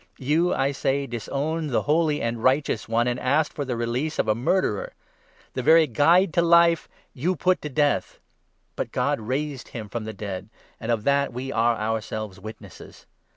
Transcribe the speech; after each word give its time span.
You, 0.17 0.51
I 0.51 0.71
say, 0.71 1.05
disowned 1.05 1.69
the 1.69 1.73
14 1.83 1.85
Holy 1.85 2.21
and 2.23 2.41
Righteous 2.43 2.89
One, 2.89 3.05
and 3.07 3.19
asked 3.19 3.53
for 3.53 3.63
the 3.65 3.77
release 3.77 4.17
of 4.17 4.27
a 4.27 4.33
murderer! 4.33 4.93
The 5.53 5.61
very 5.61 5.85
Guide 5.85 6.33
to 6.33 6.41
Life 6.41 6.89
you 7.13 7.35
put 7.35 7.61
to 7.61 7.69
death! 7.69 8.17
But 8.75 8.87
15 8.87 8.91
God 8.93 9.19
raised 9.21 9.67
him 9.67 9.89
from 9.89 10.05
the 10.05 10.13
dead— 10.13 10.49
and 10.79 10.91
of 10.91 11.03
that 11.03 11.31
we 11.31 11.51
are 11.51 11.75
ourselves 11.77 12.39
witnesses. 12.39 13.05